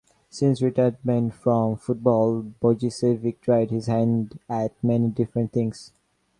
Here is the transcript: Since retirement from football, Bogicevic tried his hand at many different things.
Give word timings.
Since 0.31 0.63
retirement 0.63 1.35
from 1.35 1.75
football, 1.77 2.41
Bogicevic 2.59 3.39
tried 3.39 3.69
his 3.69 3.85
hand 3.85 4.39
at 4.49 4.71
many 4.83 5.09
different 5.09 5.51
things. 5.51 5.91